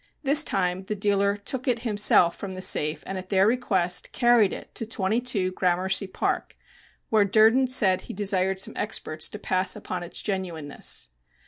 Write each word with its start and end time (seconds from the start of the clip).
This 0.23 0.43
time 0.43 0.85
the 0.85 0.95
dealer 0.95 1.37
look 1.53 1.67
it 1.67 1.81
himself 1.83 2.35
from 2.35 2.55
the 2.55 2.61
safe, 2.63 3.03
and, 3.05 3.19
at 3.19 3.29
their 3.29 3.45
request, 3.45 4.11
carried 4.11 4.51
it 4.51 4.73
to 4.73 4.83
22 4.87 5.51
Gramercy 5.51 6.07
Park, 6.07 6.57
where 7.11 7.23
Durden 7.23 7.67
said 7.67 8.01
he 8.01 8.13
desired 8.15 8.59
some 8.59 8.73
experts 8.75 9.29
to 9.29 9.37
pass 9.37 9.75
upon 9.75 10.01
its 10.01 10.23
genuineness. 10.23 11.09